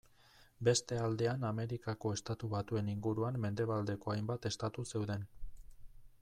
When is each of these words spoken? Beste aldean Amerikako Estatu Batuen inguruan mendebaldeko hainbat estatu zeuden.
Beste 0.67 0.97
aldean 1.07 1.45
Amerikako 1.49 2.13
Estatu 2.17 2.51
Batuen 2.55 2.91
inguruan 2.95 3.39
mendebaldeko 3.45 4.17
hainbat 4.17 4.53
estatu 4.53 4.89
zeuden. 4.95 5.29